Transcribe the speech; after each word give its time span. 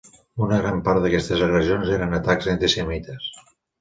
Una 0.45 0.55
gran 0.61 0.79
part 0.87 1.03
d'aquestes 1.03 1.43
agressions 1.49 1.91
eren 1.99 2.17
atacs 2.21 2.51
antisemites. 2.55 3.29